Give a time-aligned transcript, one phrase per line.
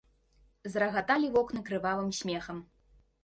[0.75, 2.65] Зарагаталі вокны крывавым смехам.